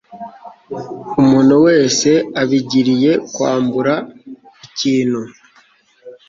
[1.21, 2.09] umuntu wese
[2.41, 3.93] abigiriye kwambura
[4.65, 5.21] ikintu